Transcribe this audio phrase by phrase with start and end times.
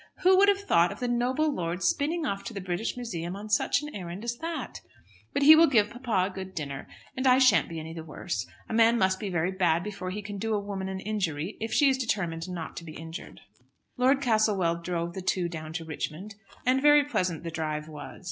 [0.23, 3.49] "Who would have thought of the noble lord spinning off to the British Museum on
[3.51, 4.81] such an errand as that!
[5.31, 8.47] But he will give papa a good dinner, and I shan't be any the worse.
[8.67, 11.71] A man must be very bad before he can do a woman an injury if
[11.71, 13.41] she is determined not to be injured."
[13.95, 16.33] Lord Castlewell drove the two down to Richmond,
[16.65, 18.19] and very pleasant the drive was.